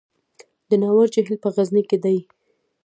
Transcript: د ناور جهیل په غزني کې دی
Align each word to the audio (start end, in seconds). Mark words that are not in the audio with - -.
د 0.69 0.71
ناور 0.81 1.07
جهیل 1.13 1.37
په 1.43 1.49
غزني 1.55 1.83
کې 1.89 1.97
دی 2.03 2.17